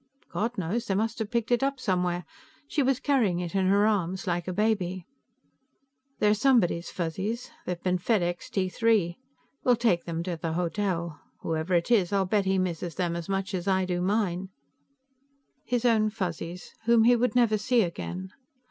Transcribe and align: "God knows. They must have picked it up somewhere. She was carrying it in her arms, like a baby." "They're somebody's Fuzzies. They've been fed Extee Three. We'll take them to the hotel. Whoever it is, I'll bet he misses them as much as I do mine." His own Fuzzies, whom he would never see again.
"God 0.31 0.57
knows. 0.57 0.87
They 0.87 0.95
must 0.95 1.19
have 1.19 1.29
picked 1.29 1.51
it 1.51 1.61
up 1.61 1.79
somewhere. 1.79 2.25
She 2.67 2.81
was 2.81 2.99
carrying 2.99 3.39
it 3.39 3.53
in 3.53 3.67
her 3.67 3.85
arms, 3.85 4.25
like 4.25 4.47
a 4.47 4.51
baby." 4.51 5.05
"They're 6.17 6.33
somebody's 6.33 6.89
Fuzzies. 6.89 7.51
They've 7.67 7.83
been 7.83 7.99
fed 7.99 8.23
Extee 8.23 8.67
Three. 8.69 9.19
We'll 9.63 9.75
take 9.75 10.05
them 10.05 10.23
to 10.23 10.35
the 10.35 10.53
hotel. 10.53 11.21
Whoever 11.41 11.75
it 11.75 11.91
is, 11.91 12.11
I'll 12.11 12.25
bet 12.25 12.45
he 12.45 12.57
misses 12.57 12.95
them 12.95 13.15
as 13.15 13.29
much 13.29 13.53
as 13.53 13.67
I 13.67 13.85
do 13.85 14.01
mine." 14.01 14.49
His 15.65 15.85
own 15.85 16.09
Fuzzies, 16.09 16.73
whom 16.85 17.03
he 17.03 17.15
would 17.15 17.35
never 17.35 17.59
see 17.59 17.83
again. 17.83 18.31